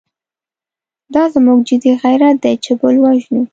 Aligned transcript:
دا 1.13 1.23
زموږ 1.33 1.59
جدي 1.67 1.91
غیرت 2.01 2.35
دی 2.43 2.53
چې 2.63 2.71
بل 2.81 2.95
ووژنو. 2.99 3.41